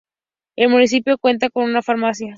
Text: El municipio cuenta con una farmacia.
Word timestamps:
El 0.57 0.69
municipio 0.69 1.15
cuenta 1.19 1.51
con 1.51 1.63
una 1.65 1.83
farmacia. 1.83 2.27